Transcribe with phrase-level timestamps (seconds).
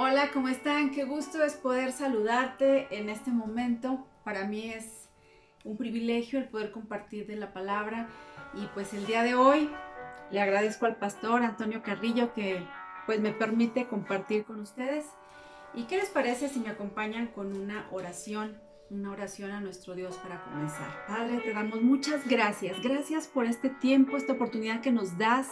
[0.00, 0.92] Hola, ¿cómo están?
[0.92, 4.06] Qué gusto es poder saludarte en este momento.
[4.22, 5.08] Para mí es
[5.64, 8.06] un privilegio el poder compartir de la palabra
[8.54, 9.68] y pues el día de hoy
[10.30, 12.64] le agradezco al pastor Antonio Carrillo que
[13.06, 15.04] pues me permite compartir con ustedes.
[15.74, 18.56] ¿Y qué les parece si me acompañan con una oración?
[18.90, 21.06] Una oración a nuestro Dios para comenzar.
[21.06, 22.80] Padre, te damos muchas gracias.
[22.82, 25.50] Gracias por este tiempo, esta oportunidad que nos das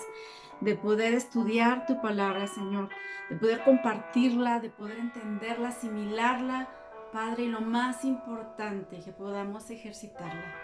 [0.62, 2.88] de poder estudiar tu palabra, Señor,
[3.28, 6.70] de poder compartirla, de poder entenderla, asimilarla,
[7.12, 10.54] Padre, y lo más importante, que podamos ejercitarla.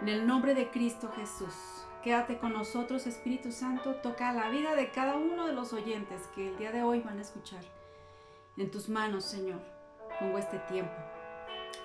[0.00, 1.54] En el nombre de Cristo Jesús,
[2.04, 6.50] quédate con nosotros, Espíritu Santo, toca la vida de cada uno de los oyentes que
[6.50, 7.64] el día de hoy van a escuchar.
[8.56, 9.60] En tus manos, Señor,
[10.20, 11.11] pongo este tiempo.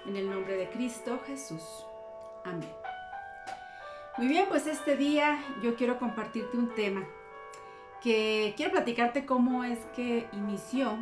[0.06, 1.64] En el nombre de Cristo Jesús.
[2.46, 2.72] Amén.
[4.18, 7.06] Muy bien, pues este día yo quiero compartirte un tema
[8.02, 10.98] que quiero platicarte cómo es que inició.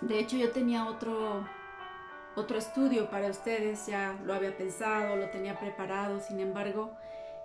[0.00, 1.46] De hecho, yo tenía otro,
[2.36, 6.92] otro estudio para ustedes, ya lo había pensado, lo tenía preparado, sin embargo,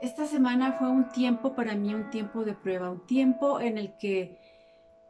[0.01, 3.97] esta semana fue un tiempo para mí, un tiempo de prueba, un tiempo en el
[3.97, 4.37] que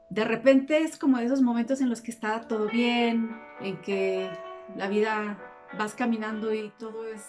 [0.10, 4.30] de repente es como esos momentos en los que está todo bien, en que
[4.76, 5.38] la vida
[5.78, 7.26] vas caminando y todo es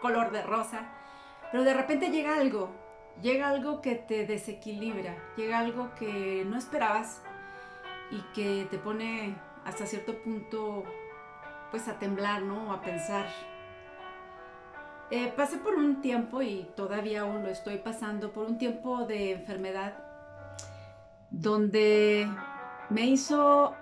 [0.00, 0.82] color de rosa,
[1.50, 2.70] pero de repente llega algo,
[3.22, 7.22] llega algo que te desequilibra, llega algo que no esperabas
[8.10, 10.84] y que te pone hasta cierto punto
[11.70, 12.72] pues a temblar, ¿no?
[12.72, 13.26] A pensar.
[15.10, 19.32] Eh, pasé por un tiempo y todavía aún lo estoy pasando por un tiempo de
[19.32, 19.94] enfermedad
[21.30, 22.28] donde
[22.90, 23.74] me hizo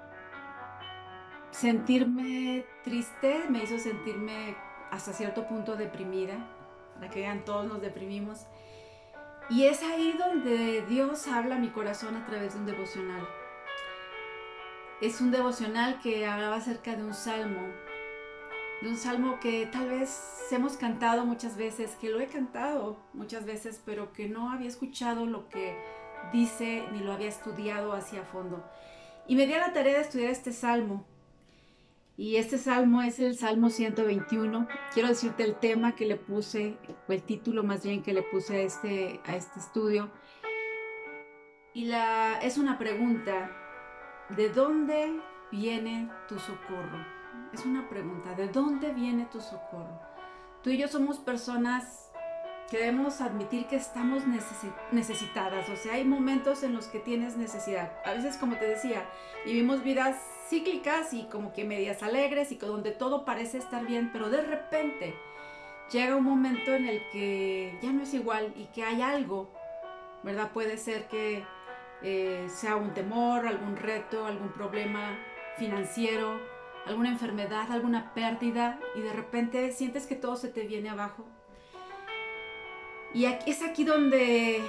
[1.53, 4.57] sentirme triste, me hizo sentirme
[4.91, 6.35] hasta cierto punto deprimida,
[6.97, 8.47] para que vean todos nos deprimimos.
[9.49, 13.27] Y es ahí donde Dios habla a mi corazón a través de un devocional.
[15.01, 17.61] Es un devocional que hablaba acerca de un salmo,
[18.81, 23.45] de un salmo que tal vez hemos cantado muchas veces, que lo he cantado muchas
[23.45, 25.77] veces, pero que no había escuchado lo que
[26.33, 28.65] dice ni lo había estudiado hacia fondo.
[29.27, 31.05] Y me di a la tarea de estudiar este salmo.
[32.17, 34.69] Y este salmo es el Salmo 121.
[34.93, 36.77] Quiero decirte el tema que le puse,
[37.09, 40.11] o el título más bien que le puse a este, a este estudio.
[41.73, 43.51] Y la, es una pregunta,
[44.37, 47.05] ¿de dónde viene tu socorro?
[47.55, 49.99] Es una pregunta, ¿de dónde viene tu socorro?
[50.63, 52.02] Tú y yo somos personas
[52.73, 54.23] que debemos admitir que estamos
[54.93, 57.93] necesitadas, o sea, hay momentos en los que tienes necesidad.
[58.03, 59.05] A veces, como te decía,
[59.45, 60.17] vivimos vidas
[60.49, 65.15] cíclicas y como que medias alegres y donde todo parece estar bien, pero de repente
[65.91, 69.53] llega un momento en el que ya no es igual y que hay algo,
[70.23, 70.51] ¿verdad?
[70.53, 71.45] Puede ser que
[72.03, 75.19] eh, sea un temor, algún reto, algún problema
[75.59, 76.41] financiero,
[76.87, 81.27] alguna enfermedad, alguna pérdida y de repente sientes que todo se te viene abajo.
[83.15, 84.63] Y es aquí donde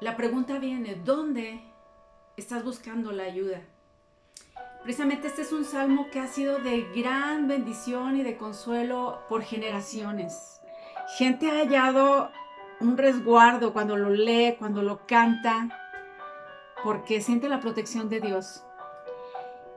[0.00, 1.60] la pregunta viene, ¿dónde
[2.36, 3.60] estás buscando la ayuda?
[4.84, 9.42] Precisamente este es un salmo que ha sido de gran bendición y de consuelo por
[9.42, 10.60] generaciones.
[11.18, 12.30] Gente ha hallado
[12.78, 15.70] un resguardo cuando lo lee, cuando lo canta,
[16.84, 18.62] porque siente la protección de Dios.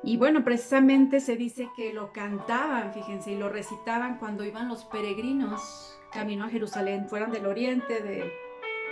[0.03, 4.85] Y bueno, precisamente se dice que lo cantaban, fíjense, y lo recitaban cuando iban los
[4.85, 8.31] peregrinos camino a Jerusalén, fueran del oriente,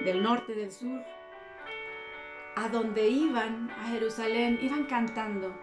[0.03, 1.01] del norte, del sur.
[2.56, 5.56] A donde iban, a Jerusalén, iban cantando.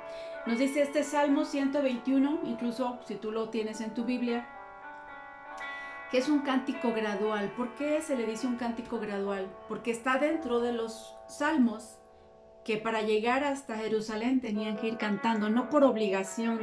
[0.46, 4.48] Nos dice este Salmo 121, incluso si tú lo tienes en tu Biblia,
[6.10, 7.52] que es un cántico gradual.
[7.56, 9.46] ¿Por qué se le dice un cántico gradual?
[9.68, 11.98] Porque está dentro de los salmos
[12.64, 16.58] que para llegar hasta Jerusalén tenían que ir cantando, no por obligación,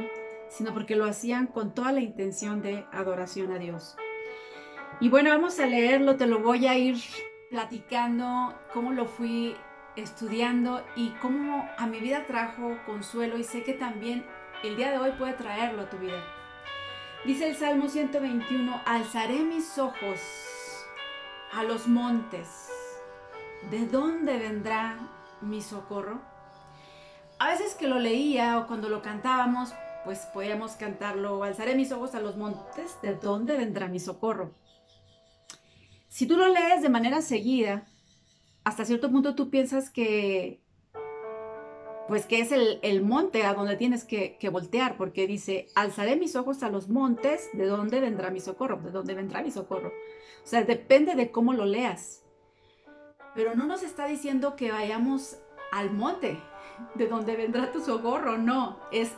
[0.50, 3.96] sino porque lo hacían con toda la intención de adoración a Dios.
[5.00, 6.96] Y bueno, vamos a leerlo, te lo voy a ir
[7.50, 9.56] platicando, cómo lo fui
[9.94, 14.26] estudiando y cómo a mi vida trajo consuelo y sé que también
[14.64, 16.20] el día de hoy puede traerlo a tu vida.
[17.24, 20.18] Dice el Salmo 121, alzaré mis ojos
[21.52, 22.68] a los montes.
[23.70, 24.98] ¿De dónde vendrá
[25.40, 26.20] mi socorro?
[27.38, 29.72] A veces que lo leía o cuando lo cantábamos,
[30.04, 34.54] pues podíamos cantarlo, alzaré mis ojos a los montes, ¿de dónde vendrá mi socorro?
[36.08, 37.86] Si tú lo lees de manera seguida,
[38.64, 40.62] hasta cierto punto tú piensas que,
[42.08, 46.34] pues que es el, monte a donde tienes que, que, voltear, porque dice, alzaré mis
[46.36, 48.80] ojos a los montes, ¿de dónde vendrá mi socorro?
[48.80, 49.92] ¿De dónde vendrá mi socorro?
[50.42, 52.24] O sea, depende de cómo lo leas.
[53.34, 55.36] Pero no nos está diciendo que vayamos
[55.70, 56.40] al monte,
[56.94, 59.12] de dónde vendrá tu socorro, no, es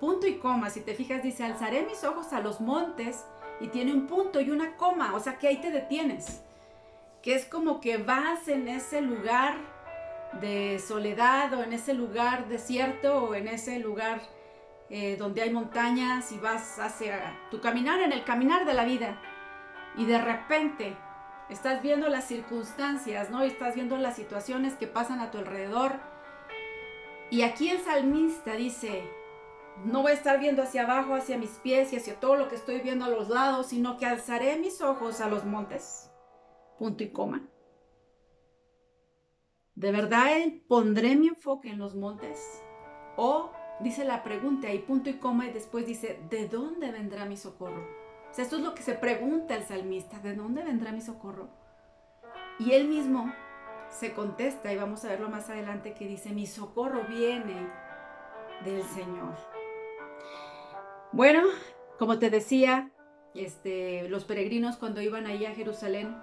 [0.00, 0.68] punto y coma.
[0.68, 3.24] Si te fijas, dice, alzaré mis ojos a los montes
[3.60, 6.42] y tiene un punto y una coma, o sea que ahí te detienes,
[7.22, 9.56] que es como que vas en ese lugar
[10.40, 14.20] de soledad o en ese lugar desierto o en ese lugar
[14.90, 19.20] eh, donde hay montañas y vas hacia tu caminar en el caminar de la vida
[19.96, 20.96] y de repente
[21.48, 23.44] estás viendo las circunstancias, ¿no?
[23.44, 25.92] Y estás viendo las situaciones que pasan a tu alrededor.
[27.30, 29.02] Y aquí el salmista dice,
[29.84, 32.56] no voy a estar viendo hacia abajo, hacia mis pies y hacia todo lo que
[32.56, 36.10] estoy viendo a los lados, sino que alzaré mis ojos a los montes.
[36.78, 37.48] Punto y coma.
[39.74, 40.26] ¿De verdad
[40.66, 42.62] pondré mi enfoque en los montes?
[43.16, 47.36] O dice la pregunta y punto y coma y después dice, ¿de dónde vendrá mi
[47.36, 47.86] socorro?
[48.30, 51.48] O sea, esto es lo que se pregunta el salmista, ¿de dónde vendrá mi socorro?
[52.58, 53.32] Y él mismo
[53.88, 57.68] se contesta, y vamos a verlo más adelante, que dice, mi socorro viene
[58.64, 59.57] del Señor.
[61.12, 61.40] Bueno,
[61.98, 62.90] como te decía,
[63.34, 66.14] este, los peregrinos cuando iban ahí a Jerusalén,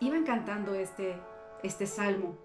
[0.00, 1.18] iban cantando este,
[1.62, 2.36] este salmo.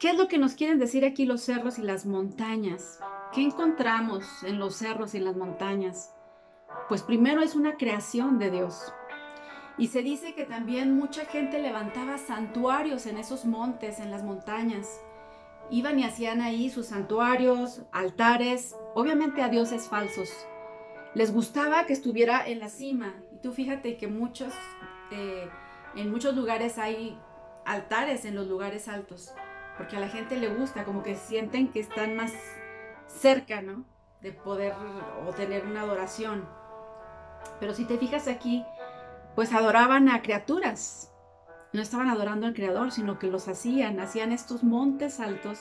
[0.00, 2.98] ¿Qué es lo que nos quieren decir aquí los cerros y las montañas?
[3.32, 6.12] ¿Qué encontramos en los cerros y en las montañas?
[6.88, 8.92] Pues primero es una creación de Dios.
[9.78, 15.00] Y se dice que también mucha gente levantaba santuarios en esos montes, en las montañas.
[15.70, 20.30] Iban y hacían ahí sus santuarios, altares, obviamente a dioses falsos
[21.16, 23.14] les gustaba que estuviera en la cima.
[23.32, 24.52] Y tú fíjate que muchos,
[25.10, 25.48] eh,
[25.94, 27.18] en muchos lugares hay
[27.64, 29.32] altares en los lugares altos,
[29.78, 32.34] porque a la gente le gusta, como que sienten que están más
[33.06, 33.86] cerca, ¿no?
[34.20, 34.74] De poder
[35.26, 36.46] o tener una adoración.
[37.60, 38.62] Pero si te fijas aquí,
[39.34, 41.14] pues adoraban a criaturas.
[41.72, 45.60] No estaban adorando al Creador, sino que los hacían, hacían estos montes altos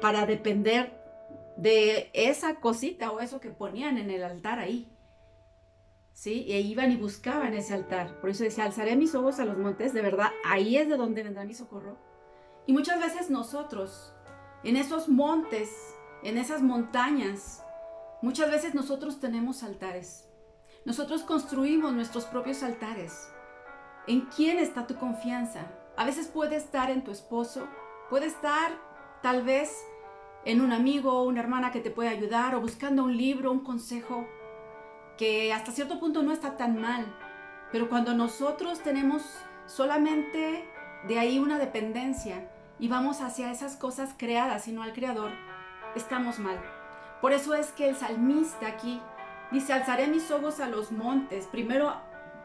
[0.00, 1.01] para depender
[1.62, 4.88] de esa cosita o eso que ponían en el altar ahí.
[6.12, 6.44] ¿Sí?
[6.48, 8.20] E iban y buscaban ese altar.
[8.20, 11.22] Por eso decía, alzaré mis ojos a los montes, de verdad, ahí es de donde
[11.22, 11.96] vendrá mi socorro.
[12.66, 14.12] Y muchas veces nosotros,
[14.64, 15.70] en esos montes,
[16.24, 17.62] en esas montañas,
[18.22, 20.28] muchas veces nosotros tenemos altares.
[20.84, 23.28] Nosotros construimos nuestros propios altares.
[24.08, 25.70] ¿En quién está tu confianza?
[25.96, 27.68] A veces puede estar en tu esposo,
[28.10, 28.72] puede estar
[29.22, 29.72] tal vez
[30.44, 33.60] en un amigo o una hermana que te puede ayudar o buscando un libro, un
[33.60, 34.26] consejo,
[35.16, 37.06] que hasta cierto punto no está tan mal.
[37.70, 39.22] Pero cuando nosotros tenemos
[39.66, 40.68] solamente
[41.06, 45.30] de ahí una dependencia y vamos hacia esas cosas creadas y no al creador,
[45.94, 46.60] estamos mal.
[47.20, 49.00] Por eso es que el salmista aquí
[49.52, 51.94] dice, alzaré mis ojos a los montes, primero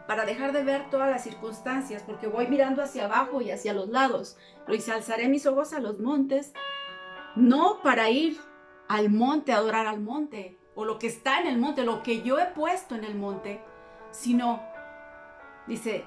[0.08, 3.90] para dejar de ver todas las circunstancias, porque voy mirando hacia abajo y hacia los
[3.90, 4.38] lados.
[4.66, 6.54] Pero dice, alzaré mis ojos a los montes
[7.38, 8.38] no para ir
[8.88, 12.40] al monte, adorar al monte, o lo que está en el monte, lo que yo
[12.40, 13.62] he puesto en el monte,
[14.12, 14.62] sino,
[15.68, 16.04] dice,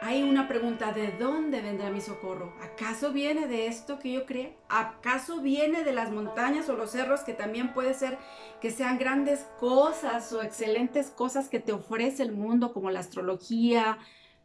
[0.00, 2.52] hay una pregunta, ¿de dónde vendrá mi socorro?
[2.60, 4.50] ¿Acaso viene de esto que yo creo?
[4.68, 8.18] ¿Acaso viene de las montañas o los cerros que también puede ser
[8.60, 13.98] que sean grandes cosas o excelentes cosas que te ofrece el mundo como la astrología,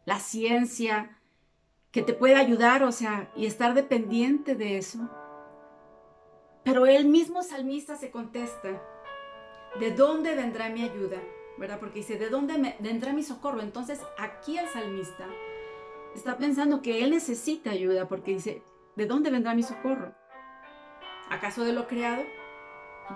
[0.04, 1.18] la ciencia,
[1.90, 5.10] que te puede ayudar, o sea, y estar dependiente de eso?
[6.68, 8.68] Pero el mismo salmista se contesta,
[9.80, 11.16] ¿de dónde vendrá mi ayuda?
[11.56, 11.80] ¿Verdad?
[11.80, 13.62] Porque dice, ¿de dónde vendrá mi socorro?
[13.62, 15.26] Entonces aquí el salmista
[16.14, 18.62] está pensando que él necesita ayuda porque dice,
[18.96, 20.12] ¿de dónde vendrá mi socorro?
[21.30, 22.22] ¿Acaso de lo creado?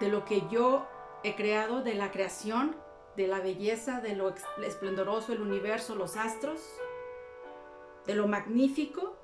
[0.00, 0.88] ¿De lo que yo
[1.22, 1.82] he creado?
[1.82, 2.74] ¿De la creación?
[3.18, 4.00] ¿De la belleza?
[4.00, 4.32] ¿De lo
[4.64, 6.58] esplendoroso, el universo, los astros?
[8.06, 9.14] ¿De lo magnífico?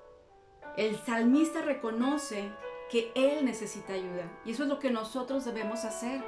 [0.76, 2.52] El salmista reconoce
[2.90, 4.30] que Él necesita ayuda.
[4.44, 6.22] Y eso es lo que nosotros debemos hacer,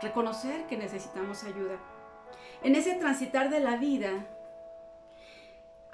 [0.00, 1.78] reconocer que necesitamos ayuda.
[2.62, 4.28] En ese transitar de la vida,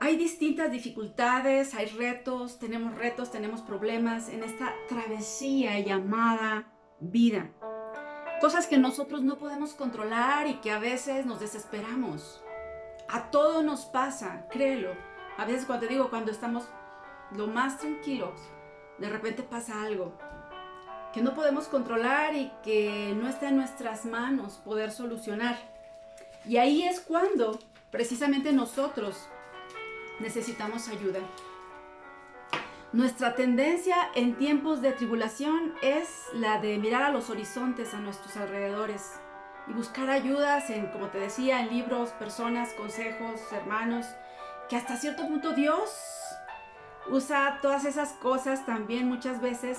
[0.00, 7.50] hay distintas dificultades, hay retos, tenemos retos, tenemos problemas en esta travesía llamada vida.
[8.40, 12.40] Cosas que nosotros no podemos controlar y que a veces nos desesperamos.
[13.08, 14.92] A todo nos pasa, créelo.
[15.36, 16.68] A veces cuando te digo, cuando estamos
[17.32, 18.38] lo más tranquilos,
[18.98, 20.12] de repente pasa algo
[21.12, 25.56] que no podemos controlar y que no está en nuestras manos poder solucionar.
[26.46, 27.58] Y ahí es cuando
[27.90, 29.28] precisamente nosotros
[30.20, 31.20] necesitamos ayuda.
[32.92, 38.36] Nuestra tendencia en tiempos de tribulación es la de mirar a los horizontes a nuestros
[38.36, 39.12] alrededores
[39.66, 44.06] y buscar ayudas en, como te decía, en libros, personas, consejos, hermanos,
[44.70, 45.90] que hasta cierto punto Dios
[47.10, 49.78] usa todas esas cosas también muchas veces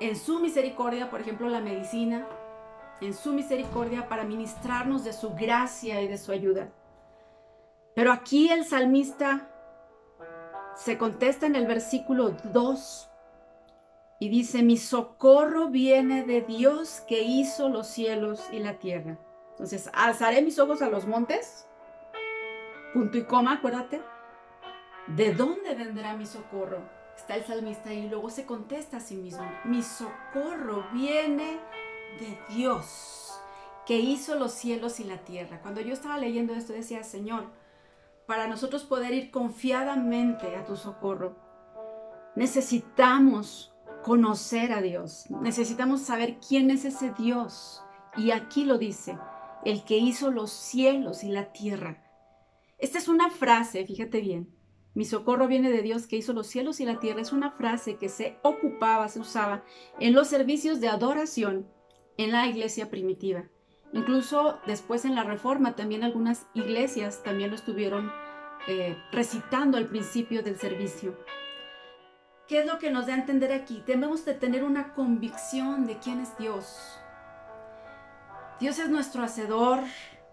[0.00, 2.26] en su misericordia, por ejemplo, la medicina,
[3.00, 6.68] en su misericordia para ministrarnos de su gracia y de su ayuda.
[7.94, 9.48] Pero aquí el salmista
[10.74, 13.10] se contesta en el versículo 2
[14.18, 19.18] y dice, mi socorro viene de Dios que hizo los cielos y la tierra.
[19.50, 21.66] Entonces, alzaré mis ojos a los montes,
[22.92, 24.02] punto y coma, acuérdate,
[25.08, 26.80] ¿de dónde vendrá mi socorro?
[27.16, 31.58] Está el salmista y luego se contesta a sí mismo, mi socorro viene
[32.20, 33.40] de Dios
[33.86, 35.60] que hizo los cielos y la tierra.
[35.62, 37.46] Cuando yo estaba leyendo esto decía, Señor,
[38.26, 41.36] para nosotros poder ir confiadamente a tu socorro,
[42.34, 43.72] necesitamos
[44.02, 47.82] conocer a Dios, necesitamos saber quién es ese Dios.
[48.16, 49.16] Y aquí lo dice,
[49.64, 52.02] el que hizo los cielos y la tierra.
[52.78, 54.55] Esta es una frase, fíjate bien,
[54.96, 57.20] mi socorro viene de Dios que hizo los cielos y la tierra.
[57.20, 59.62] Es una frase que se ocupaba, se usaba
[60.00, 61.68] en los servicios de adoración
[62.16, 63.44] en la iglesia primitiva.
[63.92, 68.10] Incluso después en la Reforma también algunas iglesias también lo estuvieron
[68.68, 71.14] eh, recitando al principio del servicio.
[72.48, 73.82] ¿Qué es lo que nos da a entender aquí?
[73.86, 76.98] Debemos de tener una convicción de quién es Dios.
[78.60, 79.80] Dios es nuestro hacedor,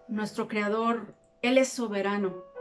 [0.08, 2.53] nuestro creador, Él es soberano.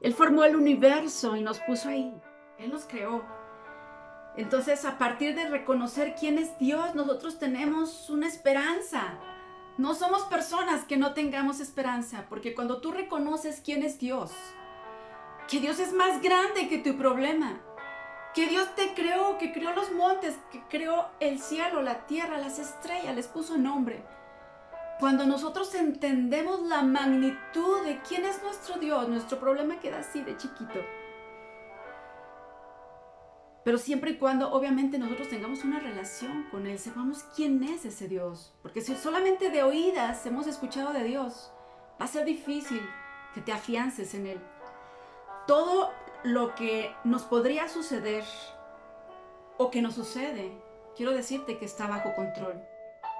[0.00, 2.14] Él formó el universo y nos puso ahí.
[2.58, 3.24] Él nos creó.
[4.36, 9.18] Entonces, a partir de reconocer quién es Dios, nosotros tenemos una esperanza.
[9.76, 14.32] No somos personas que no tengamos esperanza, porque cuando tú reconoces quién es Dios,
[15.48, 17.60] que Dios es más grande que tu problema,
[18.34, 22.60] que Dios te creó, que creó los montes, que creó el cielo, la tierra, las
[22.60, 24.04] estrellas, les puso nombre.
[24.98, 30.36] Cuando nosotros entendemos la magnitud de quién es nuestro Dios, nuestro problema queda así de
[30.36, 30.80] chiquito.
[33.64, 38.08] Pero siempre y cuando obviamente nosotros tengamos una relación con Él, sepamos quién es ese
[38.08, 38.54] Dios.
[38.60, 41.52] Porque si solamente de oídas hemos escuchado de Dios,
[42.00, 42.80] va a ser difícil
[43.34, 44.40] que te afiances en Él.
[45.46, 45.92] Todo
[46.24, 48.24] lo que nos podría suceder
[49.58, 50.50] o que nos sucede,
[50.96, 52.60] quiero decirte que está bajo control.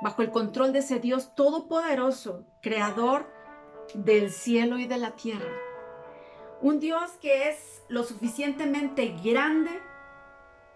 [0.00, 3.26] Bajo el control de ese Dios todopoderoso, creador
[3.94, 5.50] del cielo y de la tierra.
[6.60, 9.70] Un Dios que es lo suficientemente grande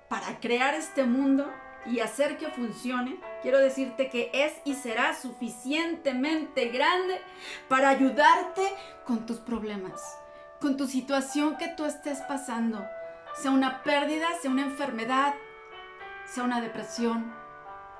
[0.08, 1.50] para crear este mundo
[1.86, 7.20] y hacer que funcione, quiero decirte que es y será suficientemente grande
[7.68, 8.62] para ayudarte
[9.04, 10.00] con tus problemas,
[10.60, 12.84] con tu situación que tú estés pasando,
[13.34, 15.34] sea una pérdida, sea una enfermedad,
[16.26, 17.34] sea una depresión,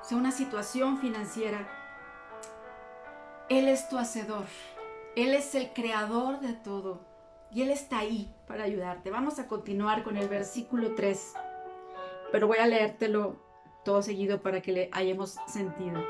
[0.03, 1.69] sea una situación financiera.
[3.49, 4.47] Él es tu hacedor,
[5.17, 7.01] Él es el creador de todo
[7.51, 9.11] y Él está ahí para ayudarte.
[9.11, 11.35] Vamos a continuar con el versículo 3
[12.33, 13.37] pero voy a leértelo
[13.85, 16.03] todo seguido para que le hayamos sentido.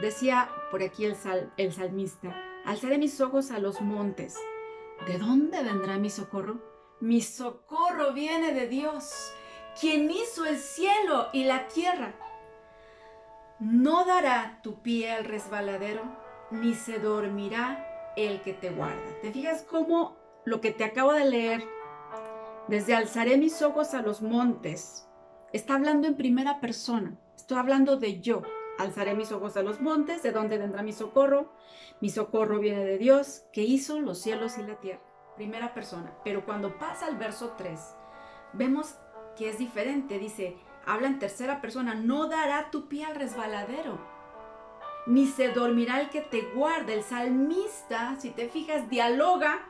[0.00, 1.16] Decía por aquí el,
[1.56, 2.36] el salmista,
[2.66, 4.36] alzaré mis ojos a los montes.
[5.06, 6.60] ¿De dónde vendrá mi socorro?
[7.00, 9.32] Mi socorro viene de Dios,
[9.80, 12.14] quien hizo el cielo y la tierra.
[13.58, 16.02] No dará tu pie al resbaladero,
[16.50, 19.20] ni se dormirá el que te guarda.
[19.22, 21.64] ¿Te fijas cómo lo que te acabo de leer,
[22.68, 25.04] desde alzaré mis ojos a los montes,
[25.54, 27.16] Está hablando en primera persona.
[27.36, 28.42] Estoy hablando de yo.
[28.76, 31.52] Alzaré mis ojos a los montes, ¿de dónde vendrá mi socorro?
[32.00, 35.04] Mi socorro viene de Dios, que hizo los cielos y la tierra.
[35.36, 36.12] Primera persona.
[36.24, 37.78] Pero cuando pasa al verso 3,
[38.52, 38.96] vemos
[39.36, 40.18] que es diferente.
[40.18, 40.56] Dice,
[40.86, 43.98] habla en tercera persona, no dará tu pie al resbaladero,
[45.06, 46.92] ni se dormirá el que te guarda.
[46.92, 49.66] El salmista, si te fijas, dialoga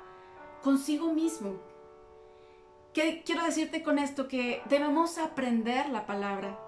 [0.63, 1.61] consigo mismo.
[2.93, 4.29] ¿Qué quiero decirte con esto?
[4.29, 6.61] Que debemos aprender la palabra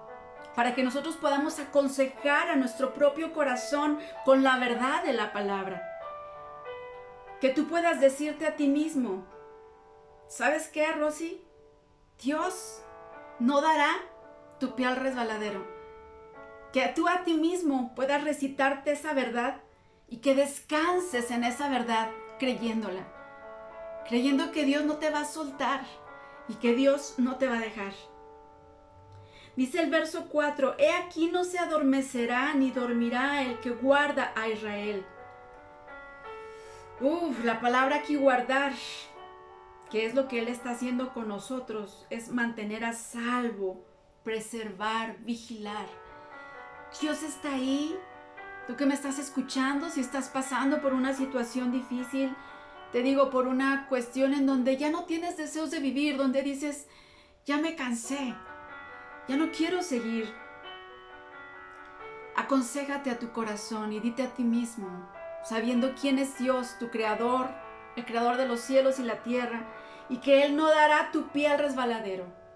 [0.55, 5.87] para que nosotros podamos aconsejar a nuestro propio corazón con la verdad de la palabra.
[7.39, 9.23] Que tú puedas decirte a ti mismo,
[10.27, 11.41] ¿sabes qué, Rosy?
[12.21, 12.81] Dios
[13.39, 13.91] no dará
[14.59, 15.65] tu pie al resbaladero.
[16.73, 19.61] Que tú a ti mismo puedas recitarte esa verdad
[20.07, 22.09] y que descanses en esa verdad
[22.39, 23.07] creyéndola.
[24.07, 25.81] Creyendo que Dios no te va a soltar,
[26.47, 27.93] y que Dios no te va a dejar.
[29.55, 34.47] Dice el verso 4, He aquí no se adormecerá ni dormirá el que guarda a
[34.47, 35.05] Israel.
[37.01, 38.73] Uf, la palabra aquí guardar,
[39.89, 43.83] que es lo que Él está haciendo con nosotros, es mantener a salvo,
[44.27, 45.87] preservar, vigilar.
[46.99, 47.97] Dios está ahí.
[48.67, 52.35] Tú que me estás escuchando, si estás pasando por una situación difícil,
[52.91, 56.87] te digo, por una cuestión en donde ya no tienes deseos de vivir, donde dices,
[57.45, 58.35] ya me cansé,
[59.29, 60.29] ya no quiero seguir.
[62.35, 65.09] aconsejate a tu corazón y dite a ti mismo,
[65.45, 67.47] sabiendo quién es Dios, tu creador,
[67.95, 69.65] el creador de los cielos y la tierra,
[70.09, 72.46] y que Él no dará tu pie al resbaladero.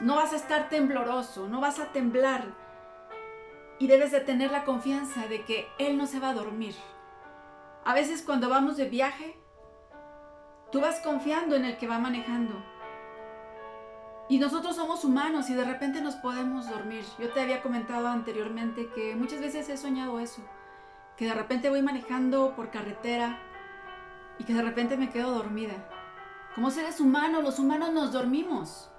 [0.00, 2.44] No vas a estar tembloroso, no vas a temblar.
[3.78, 6.74] Y debes de tener la confianza de que Él no se va a dormir.
[7.84, 9.38] A veces cuando vamos de viaje,
[10.72, 12.54] tú vas confiando en el que va manejando.
[14.28, 17.04] Y nosotros somos humanos y de repente nos podemos dormir.
[17.18, 20.42] Yo te había comentado anteriormente que muchas veces he soñado eso.
[21.16, 23.38] Que de repente voy manejando por carretera
[24.38, 25.74] y que de repente me quedo dormida.
[26.54, 28.90] Como seres humanos, los humanos nos dormimos.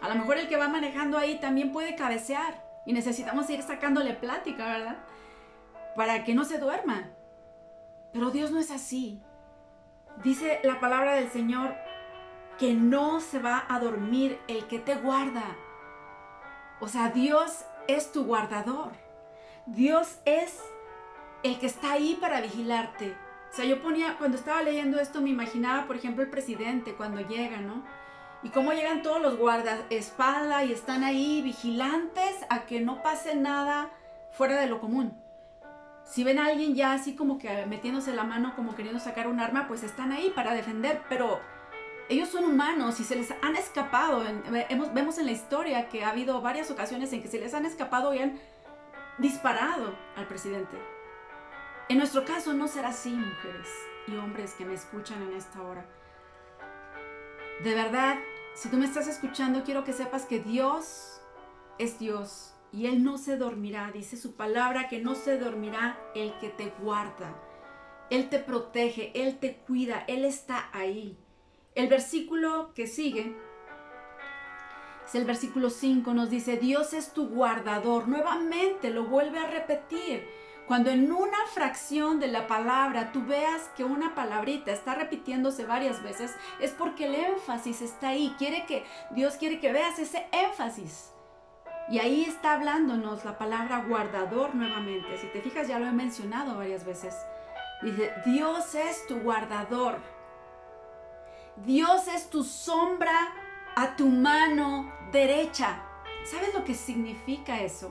[0.00, 4.14] A lo mejor el que va manejando ahí también puede cabecear y necesitamos ir sacándole
[4.14, 4.96] plática, ¿verdad?
[5.96, 7.10] Para que no se duerma.
[8.12, 9.20] Pero Dios no es así.
[10.22, 11.74] Dice la palabra del Señor
[12.58, 15.56] que no se va a dormir el que te guarda.
[16.80, 18.92] O sea, Dios es tu guardador.
[19.66, 20.60] Dios es
[21.42, 23.16] el que está ahí para vigilarte.
[23.50, 27.20] O sea, yo ponía, cuando estaba leyendo esto, me imaginaba, por ejemplo, el presidente cuando
[27.20, 27.84] llega, ¿no?
[28.42, 33.90] Y cómo llegan todos los guardaespaldas y están ahí vigilantes a que no pase nada
[34.30, 35.20] fuera de lo común.
[36.04, 39.40] Si ven a alguien ya así como que metiéndose la mano, como queriendo sacar un
[39.40, 41.40] arma, pues están ahí para defender, pero
[42.08, 44.24] ellos son humanos y se les han escapado.
[44.94, 48.14] vemos en la historia que ha habido varias ocasiones en que se les han escapado
[48.14, 48.38] y han
[49.18, 50.78] disparado al presidente.
[51.90, 53.68] En nuestro caso no será así, mujeres
[54.06, 55.84] y hombres que me escuchan en esta hora.
[57.62, 58.18] De verdad,
[58.54, 61.20] si tú me estás escuchando, quiero que sepas que Dios
[61.78, 63.90] es Dios y Él no se dormirá.
[63.92, 67.34] Dice su palabra que no se dormirá el que te guarda.
[68.10, 71.18] Él te protege, Él te cuida, Él está ahí.
[71.74, 73.36] El versículo que sigue
[75.04, 78.08] es el versículo 5, nos dice, Dios es tu guardador.
[78.08, 80.28] Nuevamente lo vuelve a repetir.
[80.68, 86.02] Cuando en una fracción de la palabra tú veas que una palabrita está repitiéndose varias
[86.02, 88.34] veces, es porque el énfasis está ahí.
[88.36, 91.14] Quiere que Dios quiere que veas ese énfasis.
[91.88, 95.16] Y ahí está hablándonos la palabra guardador nuevamente.
[95.16, 97.16] Si te fijas, ya lo he mencionado varias veces.
[97.80, 99.96] Dice, Dios es tu guardador.
[101.64, 103.32] Dios es tu sombra
[103.74, 105.82] a tu mano derecha.
[106.30, 107.90] ¿Sabes lo que significa eso?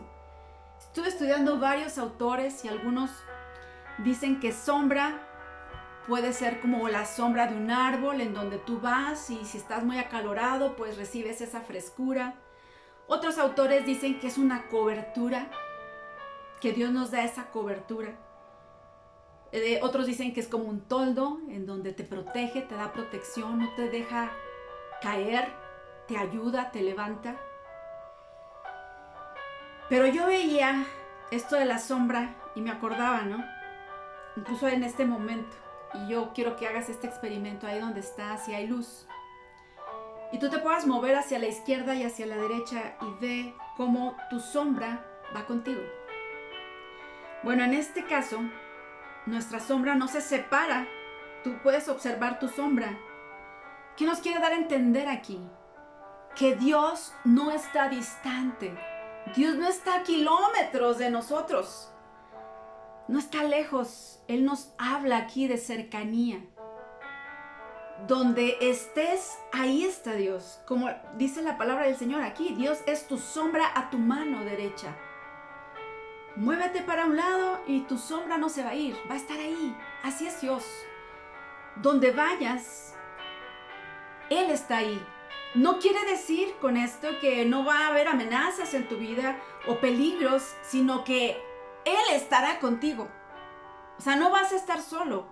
[0.97, 3.12] Estuve estudiando varios autores y algunos
[3.99, 5.21] dicen que sombra
[6.07, 9.83] puede ser como la sombra de un árbol en donde tú vas y si estás
[9.83, 12.33] muy acalorado pues recibes esa frescura.
[13.05, 15.51] Otros autores dicen que es una cobertura,
[16.62, 18.17] que Dios nos da esa cobertura.
[19.51, 23.60] Eh, otros dicen que es como un toldo en donde te protege, te da protección,
[23.60, 24.31] no te deja
[25.03, 25.47] caer,
[26.07, 27.39] te ayuda, te levanta.
[29.89, 30.86] Pero yo veía
[31.32, 33.43] esto de la sombra y me acordaba, ¿no?
[34.36, 35.56] Incluso en este momento.
[35.93, 39.08] Y yo quiero que hagas este experimento ahí donde estás, si hay luz.
[40.34, 44.17] Y tú te puedas mover hacia la izquierda y hacia la derecha y ve cómo
[44.30, 45.82] tu sombra va contigo.
[47.43, 48.41] Bueno, en este caso,
[49.26, 50.86] nuestra sombra no se separa.
[51.45, 52.97] Tú puedes observar tu sombra.
[53.95, 55.39] ¿Qué nos quiere dar a entender aquí?
[56.36, 58.78] Que Dios no está distante
[59.35, 61.91] Dios no está a kilómetros de nosotros.
[63.07, 64.21] No está lejos.
[64.27, 66.43] Él nos habla aquí de cercanía.
[68.07, 70.61] Donde estés, ahí está Dios.
[70.67, 74.95] Como dice la palabra del Señor aquí, Dios es tu sombra a tu mano derecha.
[76.35, 79.39] Muévete para un lado y tu sombra no se va a ir, va a estar
[79.39, 79.75] ahí.
[80.03, 80.63] Así es Dios.
[81.77, 82.93] Donde vayas,
[84.29, 85.03] Él está ahí.
[85.56, 89.80] No quiere decir con esto que no va a haber amenazas en tu vida o
[89.80, 91.41] peligros, sino que
[91.86, 93.08] Él estará contigo.
[93.97, 95.28] O sea, no vas a estar solo.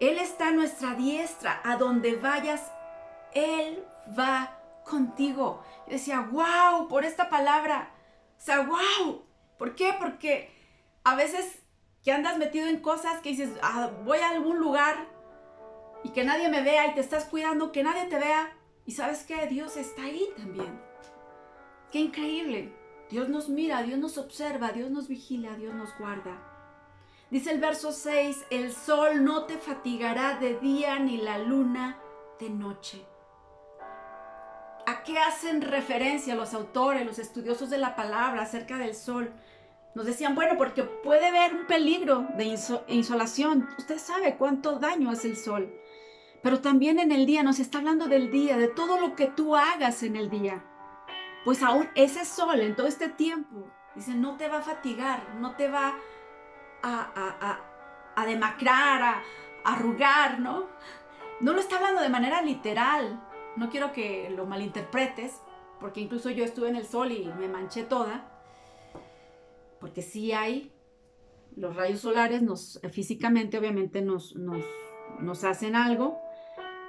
[0.00, 1.60] Él está a nuestra diestra.
[1.64, 2.72] A donde vayas,
[3.32, 3.84] Él
[4.18, 5.62] va contigo.
[5.86, 7.90] Yo decía, wow, por esta palabra.
[8.38, 9.24] O sea, wow.
[9.58, 9.94] ¿Por qué?
[9.98, 10.50] Porque
[11.04, 11.62] a veces
[12.02, 15.06] que andas metido en cosas que dices, ah, voy a algún lugar
[16.02, 18.52] y que nadie me vea y te estás cuidando, que nadie te vea.
[18.86, 20.80] Y sabes que Dios está ahí también.
[21.90, 22.72] Qué increíble.
[23.10, 26.38] Dios nos mira, Dios nos observa, Dios nos vigila, Dios nos guarda.
[27.30, 31.98] Dice el verso 6, el sol no te fatigará de día ni la luna
[32.38, 33.04] de noche.
[34.86, 39.32] ¿A qué hacen referencia los autores, los estudiosos de la palabra acerca del sol?
[39.94, 42.56] Nos decían, bueno, porque puede haber un peligro de
[42.88, 43.68] insolación.
[43.78, 45.72] Usted sabe cuánto daño hace el sol.
[46.44, 49.56] Pero también en el día nos está hablando del día, de todo lo que tú
[49.56, 50.64] hagas en el día.
[51.44, 55.54] Pues aún ese sol en todo este tiempo Dice, no te va a fatigar, no
[55.54, 55.96] te va
[56.82, 57.60] a,
[58.16, 59.22] a, demacrar, a,
[59.64, 60.66] arrugar, ¿no?
[61.40, 63.22] No lo está hablando de manera literal.
[63.56, 65.40] No quiero que lo malinterpretes,
[65.78, 68.28] porque incluso yo estuve en el sol y me manché toda.
[69.78, 70.72] Porque sí hay,
[71.56, 74.64] los rayos solares nos, físicamente obviamente nos, nos,
[75.20, 76.18] nos hacen algo,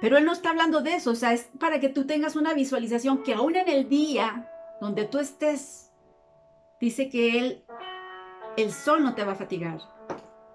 [0.00, 2.54] pero él no está hablando de eso, o sea, es para que tú tengas una
[2.54, 5.92] visualización que aún en el día donde tú estés,
[6.80, 7.64] dice que él,
[8.56, 9.80] el sol no te va a fatigar,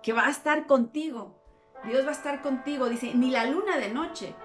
[0.03, 1.39] que va a estar contigo.
[1.85, 4.35] Dios va a estar contigo, dice, ni la luna de noche.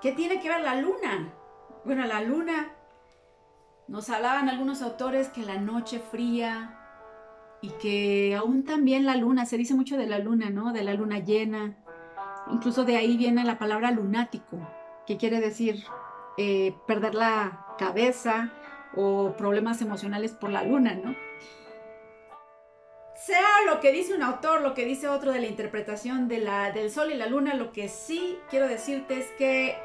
[0.00, 1.34] ¿Qué tiene que ver la luna?
[1.84, 2.72] Bueno, la luna,
[3.88, 6.78] nos hablaban algunos autores que la noche fría
[7.60, 10.72] y que aún también la luna, se dice mucho de la luna, ¿no?
[10.72, 11.76] De la luna llena.
[12.50, 14.58] Incluso de ahí viene la palabra lunático,
[15.06, 15.84] que quiere decir
[16.38, 18.52] eh, perder la cabeza
[18.94, 21.14] o problemas emocionales por la luna, ¿no?
[23.14, 26.70] Sea lo que dice un autor, lo que dice otro de la interpretación de la,
[26.70, 29.76] del sol y la luna, lo que sí quiero decirte es que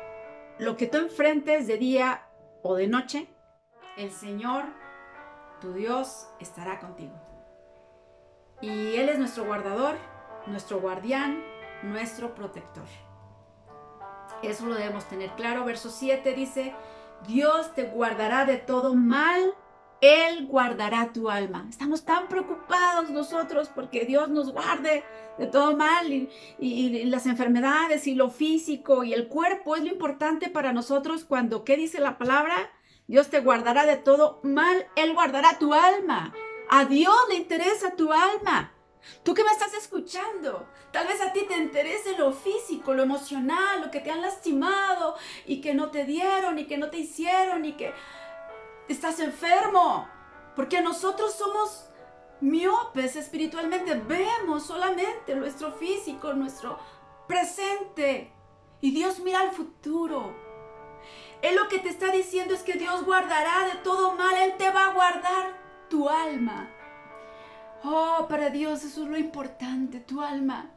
[0.59, 2.27] lo que tú enfrentes de día
[2.61, 3.27] o de noche,
[3.97, 4.65] el Señor,
[5.59, 7.13] tu Dios, estará contigo.
[8.61, 9.95] Y Él es nuestro guardador,
[10.45, 11.43] nuestro guardián,
[11.83, 12.85] nuestro protector.
[14.43, 15.65] Eso lo debemos tener claro.
[15.65, 16.73] Verso 7 dice,
[17.27, 19.53] Dios te guardará de todo mal,
[20.01, 21.65] Él guardará tu alma.
[21.69, 25.03] Estamos tan preocupados nosotros porque Dios nos guarde
[25.37, 29.89] de todo mal y, y, las enfermedades y lo físico y el cuerpo es lo
[29.89, 32.71] importante para nosotros cuando, ¿qué dice la palabra?
[33.07, 36.33] Dios te guardará de todo mal, Él guardará tu alma.
[36.69, 38.71] A Dios le interesa tu alma.
[39.23, 43.81] Tú que me estás escuchando, tal vez a ti te interese lo físico, lo emocional,
[43.81, 47.65] lo que te han lastimado y que no te dieron y que no te hicieron
[47.65, 47.93] y que
[48.87, 50.07] estás enfermo.
[50.55, 51.85] Porque nosotros somos
[52.41, 56.77] miopes espiritualmente, vemos solamente nuestro físico, nuestro
[57.27, 58.33] presente.
[58.81, 60.35] Y Dios mira al futuro.
[61.41, 64.69] Él lo que te está diciendo es que Dios guardará de todo mal, Él te
[64.69, 66.69] va a guardar tu alma.
[67.83, 70.69] Oh, para Dios eso es lo importante, tu alma.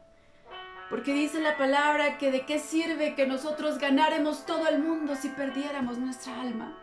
[0.89, 5.29] Porque dice la palabra que de qué sirve que nosotros ganáramos todo el mundo si
[5.29, 6.77] perdiéramos nuestra alma.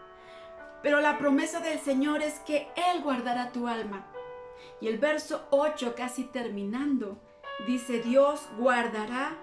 [0.82, 4.06] Pero la promesa del Señor es que Él guardará tu alma.
[4.80, 7.20] Y el verso 8, casi terminando,
[7.66, 9.36] dice, Dios guardará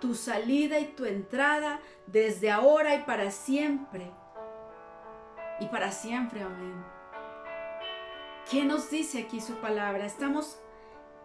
[0.00, 4.10] tu salida y tu entrada desde ahora y para siempre.
[5.60, 6.95] Y para siempre, amén.
[8.50, 10.06] ¿Qué nos dice aquí su palabra?
[10.06, 10.60] Estamos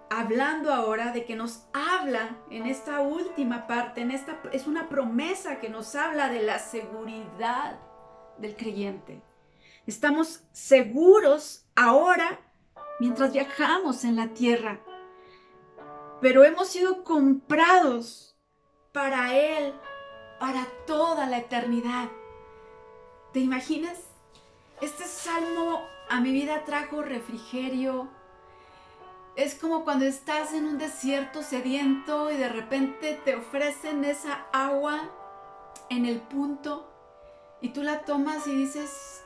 [0.09, 5.59] hablando ahora de que nos habla en esta última parte, en esta es una promesa
[5.59, 7.79] que nos habla de la seguridad
[8.39, 9.21] del creyente.
[9.85, 12.39] Estamos seguros ahora
[12.99, 14.81] mientras viajamos en la tierra,
[16.21, 18.35] pero hemos sido comprados
[18.93, 19.75] para Él,
[20.39, 22.09] para toda la eternidad.
[23.31, 23.99] ¿Te imaginas?
[24.81, 28.09] Este salmo a mi vida trajo refrigerio.
[29.37, 35.09] Es como cuando estás en un desierto sediento y de repente te ofrecen esa agua
[35.89, 36.91] en el punto
[37.61, 39.23] y tú la tomas y dices,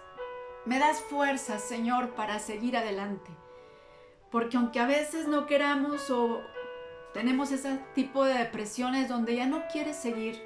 [0.65, 3.31] me das fuerza, Señor, para seguir adelante.
[4.29, 6.39] Porque aunque a veces no queramos o
[7.15, 10.39] tenemos ese tipo de depresiones donde ya no quieres seguir,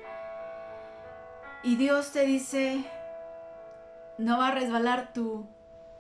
[1.64, 2.86] y Dios te dice,
[4.18, 5.46] no va a resbalar tu,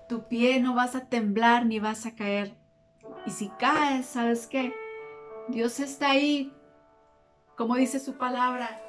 [0.09, 2.57] tu pie, no vas a temblar ni vas a caer.
[3.25, 4.73] Y si caes, ¿sabes qué?
[5.47, 6.51] Dios está ahí,
[7.55, 8.81] como dice su palabra.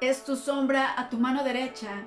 [0.00, 2.06] Es tu sombra a tu mano derecha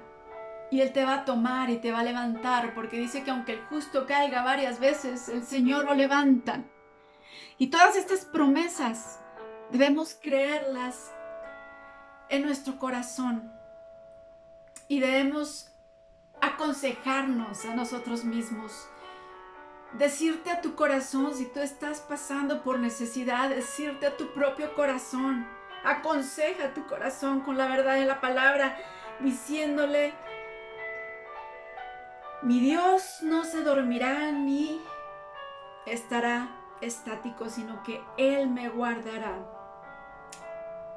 [0.72, 3.54] y Él te va a tomar y te va a levantar, porque dice que aunque
[3.54, 6.64] el justo caiga varias veces, el Señor lo levanta.
[7.60, 9.20] Y todas estas promesas
[9.72, 11.12] debemos creerlas
[12.30, 13.52] en nuestro corazón
[14.88, 15.72] y debemos
[16.42, 18.88] aconsejarnos a nosotros mismos.
[19.94, 25.48] Decirte a tu corazón si tú estás pasando por necesidad, decirte a tu propio corazón.
[25.84, 28.78] Aconseja a tu corazón con la verdad de la palabra,
[29.20, 30.14] diciéndole,
[32.42, 34.82] mi Dios no se dormirá ni
[35.86, 36.50] estará
[36.82, 39.38] estático, sino que Él me guardará.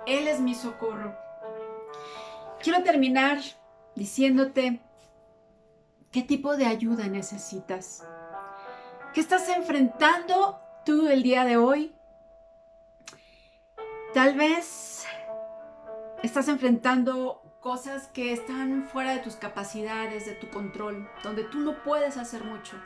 [0.06, 1.14] Él es mi socorro.
[2.62, 3.38] Quiero terminar
[3.94, 4.80] diciéndote
[6.10, 8.04] ¿Qué tipo de ayuda necesitas?
[9.14, 11.94] ¿Qué estás enfrentando tú el día de hoy?
[14.12, 15.06] Tal vez
[16.24, 21.80] estás enfrentando cosas que están fuera de tus capacidades, de tu control, donde tú no
[21.84, 22.76] puedes hacer mucho.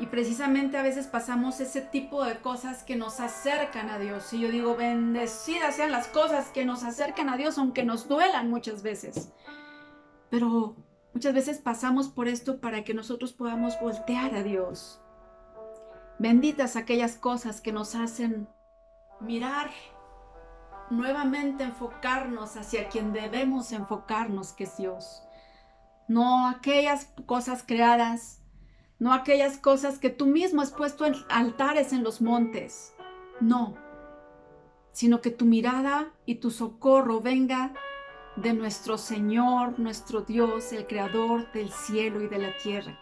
[0.00, 4.32] Y precisamente a veces pasamos ese tipo de cosas que nos acercan a Dios.
[4.32, 8.50] Y yo digo, bendecidas sean las cosas que nos acercan a Dios, aunque nos duelan
[8.50, 9.32] muchas veces.
[10.28, 10.74] Pero
[11.14, 15.00] muchas veces pasamos por esto para que nosotros podamos voltear a Dios.
[16.18, 18.48] Benditas aquellas cosas que nos hacen
[19.20, 19.70] mirar,
[20.90, 25.22] nuevamente enfocarnos hacia quien debemos enfocarnos, que es Dios.
[26.08, 28.40] No aquellas cosas creadas
[29.00, 32.92] no aquellas cosas que tú mismo has puesto en altares en los montes.
[33.40, 33.74] No,
[34.92, 37.72] sino que tu mirada y tu socorro venga
[38.40, 42.98] de nuestro Señor, nuestro Dios, el Creador del cielo y de la tierra.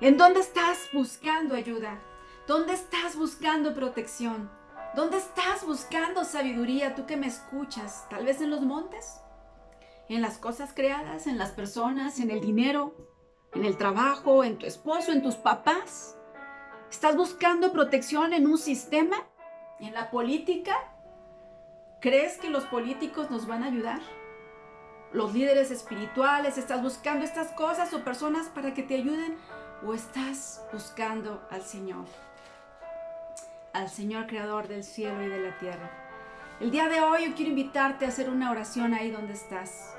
[0.00, 1.98] ¿En dónde estás buscando ayuda?
[2.46, 4.50] ¿Dónde estás buscando protección?
[4.94, 6.94] ¿Dónde estás buscando sabiduría?
[6.94, 9.20] Tú que me escuchas, tal vez en los montes,
[10.08, 12.94] en las cosas creadas, en las personas, en el dinero,
[13.54, 16.16] en el trabajo, en tu esposo, en tus papás?
[16.90, 19.16] ¿Estás buscando protección en un sistema?
[19.80, 20.93] ¿En la política?
[22.04, 24.02] ¿Crees que los políticos nos van a ayudar?
[25.14, 26.58] ¿Los líderes espirituales?
[26.58, 29.38] ¿Estás buscando estas cosas o personas para que te ayuden?
[29.86, 32.04] ¿O estás buscando al Señor?
[33.72, 35.90] Al Señor creador del cielo y de la tierra.
[36.60, 39.96] El día de hoy yo quiero invitarte a hacer una oración ahí donde estás.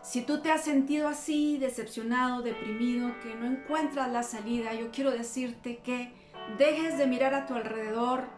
[0.00, 5.10] Si tú te has sentido así, decepcionado, deprimido, que no encuentras la salida, yo quiero
[5.10, 6.12] decirte que
[6.56, 8.28] dejes de mirar a tu alrededor,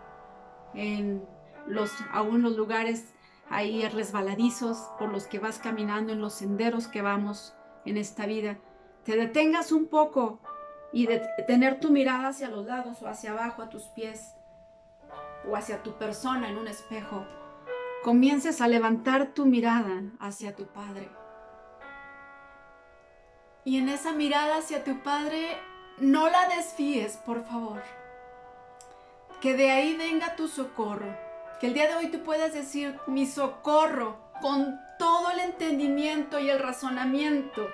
[0.73, 1.34] en
[1.67, 3.13] los, aún los lugares
[3.51, 8.59] ahí resbaladizos por los que vas caminando, en los senderos que vamos en esta vida.
[9.05, 10.41] Te detengas un poco
[10.93, 14.35] y de tener tu mirada hacia los lados o hacia abajo a tus pies
[15.49, 17.25] o hacia tu persona en un espejo.
[18.03, 21.11] Comiences a levantar tu mirada hacia tu Padre
[23.65, 25.57] y en esa mirada hacia tu Padre,
[25.99, 27.83] no la desfíes, por favor.
[29.41, 31.24] Que de ahí venga tu socorro.
[31.61, 36.51] Que el día de hoy tú puedas decir, mi socorro, con todo el entendimiento y
[36.51, 37.69] el razonamiento.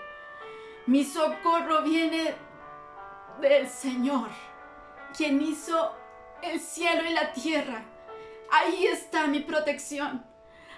[0.87, 2.35] Mi socorro viene
[3.41, 4.29] del Señor,
[5.17, 5.95] quien hizo
[6.43, 7.83] el cielo y la tierra.
[8.51, 10.25] Ahí está mi protección.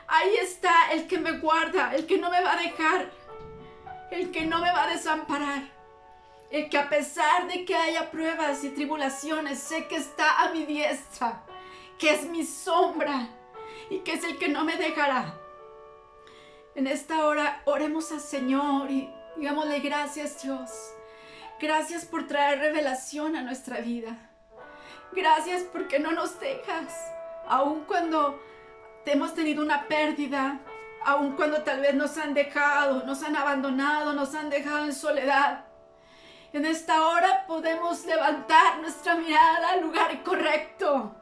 [0.06, 3.10] Ahí está el que me guarda, el que no me va a dejar
[4.12, 5.62] el que no me va a desamparar,
[6.50, 10.66] el que a pesar de que haya pruebas y tribulaciones, sé que está a mi
[10.66, 11.42] diestra,
[11.98, 13.28] que es mi sombra
[13.90, 15.35] y que es el que no me dejará.
[16.74, 20.70] En esta hora oremos al Señor y digámosle gracias Dios.
[21.61, 24.31] Gracias por traer revelación a nuestra vida.
[25.12, 26.92] Gracias porque no nos dejas,
[27.46, 28.42] aun cuando
[29.05, 30.61] hemos tenido una pérdida,
[31.05, 35.66] aun cuando tal vez nos han dejado, nos han abandonado, nos han dejado en soledad.
[36.52, 41.14] En esta hora podemos levantar nuestra mirada al lugar correcto,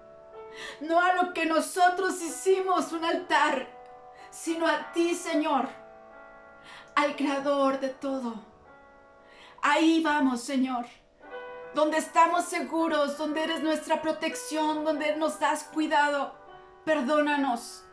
[0.81, 3.69] no a lo que nosotros hicimos un altar,
[4.31, 5.69] sino a ti, Señor,
[6.95, 8.35] al Creador de todo.
[9.63, 10.87] Ahí vamos, Señor,
[11.75, 16.35] donde estamos seguros, donde eres nuestra protección, donde nos das cuidado.
[16.85, 17.85] Perdónanos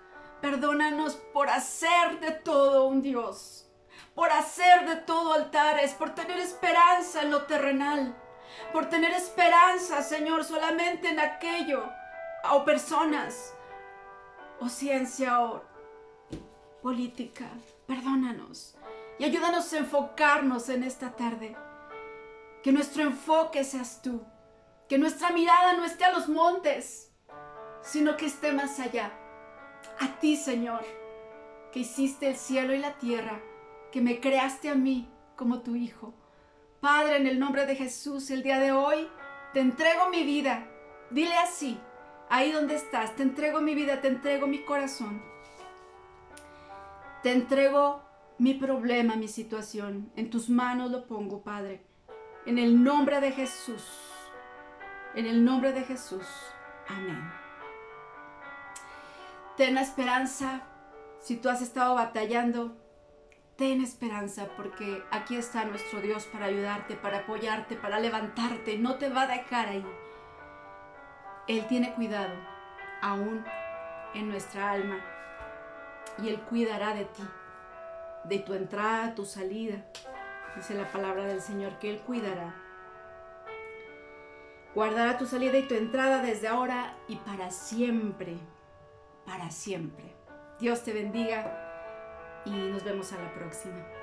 [0.42, 3.68] Perdónanos por hacer de todo un Dios,
[4.14, 8.16] por hacer de todo altares, por tener esperanza en lo terrenal,
[8.72, 11.90] por tener esperanza, Señor, solamente en aquello,
[12.54, 13.54] o personas,
[14.60, 15.64] o ciencia, o
[16.82, 17.50] política.
[17.86, 18.76] Perdónanos
[19.20, 21.56] y ayúdanos a enfocarnos en esta tarde.
[22.64, 24.24] Que nuestro enfoque seas tú.
[24.90, 27.12] Que nuestra mirada no esté a los montes,
[27.82, 29.12] sino que esté más allá
[30.00, 30.86] a ti, Señor,
[31.72, 33.42] que hiciste el cielo y la tierra,
[33.92, 36.14] que me creaste a mí como tu Hijo.
[36.80, 39.08] Padre, en el nombre de Jesús, el día de hoy
[39.54, 40.68] te entrego mi vida.
[41.10, 41.80] Dile así,
[42.30, 45.22] ahí donde estás, te entrego mi vida, te entrego mi corazón.
[47.24, 48.02] Te entrego
[48.38, 50.12] mi problema, mi situación.
[50.16, 51.82] En tus manos lo pongo, Padre.
[52.46, 53.84] En el nombre de Jesús.
[55.16, 56.26] En el nombre de Jesús.
[56.88, 57.20] Amén.
[59.58, 60.62] Ten esperanza.
[61.20, 62.78] Si tú has estado batallando,
[63.58, 68.78] ten esperanza porque aquí está nuestro Dios para ayudarte, para apoyarte, para levantarte.
[68.78, 69.86] No te va a dejar ahí.
[71.48, 72.34] Él tiene cuidado
[73.02, 73.44] aún
[74.14, 75.00] en nuestra alma
[76.22, 77.24] y Él cuidará de ti,
[78.26, 79.86] de tu entrada, tu salida.
[80.56, 82.56] Dice la palabra del Señor que Él cuidará.
[84.74, 88.38] Guardará tu salida y tu entrada desde ahora y para siempre
[89.28, 90.06] para siempre.
[90.60, 93.97] Dios te bendiga y nos vemos a la próxima.